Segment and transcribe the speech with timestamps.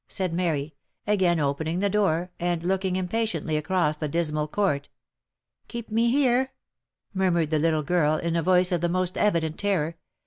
[0.07, 0.73] said Mary,
[1.05, 4.89] again opening the door, and looking impatiently across the dismal court."
[5.67, 6.45] Keep me here
[7.13, 9.97] V murmured the little girl,' in a voice of the most evident terror.